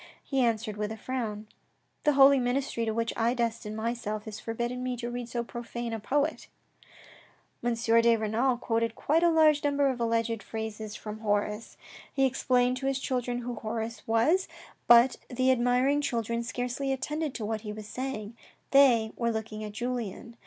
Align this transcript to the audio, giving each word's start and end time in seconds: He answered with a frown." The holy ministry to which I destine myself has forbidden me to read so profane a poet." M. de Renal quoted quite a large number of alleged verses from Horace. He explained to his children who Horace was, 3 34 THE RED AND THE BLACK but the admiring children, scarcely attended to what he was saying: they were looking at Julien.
He 0.23 0.41
answered 0.41 0.77
with 0.77 0.91
a 0.91 0.97
frown." 0.97 1.45
The 2.05 2.13
holy 2.13 2.39
ministry 2.39 2.85
to 2.85 2.91
which 2.91 3.13
I 3.15 3.35
destine 3.35 3.75
myself 3.75 4.25
has 4.25 4.39
forbidden 4.39 4.81
me 4.81 4.97
to 4.97 5.11
read 5.11 5.29
so 5.29 5.43
profane 5.43 5.93
a 5.93 5.99
poet." 5.99 6.47
M. 7.63 7.75
de 7.75 8.15
Renal 8.17 8.57
quoted 8.57 8.95
quite 8.95 9.21
a 9.21 9.29
large 9.29 9.63
number 9.63 9.89
of 9.89 9.99
alleged 9.99 10.41
verses 10.41 10.95
from 10.95 11.19
Horace. 11.19 11.77
He 12.11 12.25
explained 12.25 12.77
to 12.77 12.87
his 12.87 12.97
children 12.97 13.41
who 13.41 13.53
Horace 13.53 14.01
was, 14.07 14.47
3 14.47 14.47
34 14.47 14.47
THE 14.47 14.47
RED 14.49 14.49
AND 14.49 14.79
THE 14.79 14.85
BLACK 14.87 15.27
but 15.27 15.37
the 15.37 15.51
admiring 15.51 16.01
children, 16.01 16.41
scarcely 16.41 16.91
attended 16.91 17.35
to 17.35 17.45
what 17.45 17.61
he 17.61 17.71
was 17.71 17.87
saying: 17.87 18.35
they 18.71 19.11
were 19.15 19.29
looking 19.29 19.63
at 19.63 19.73
Julien. 19.73 20.35